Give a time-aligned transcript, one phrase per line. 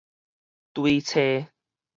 [0.73, 1.47] 追揣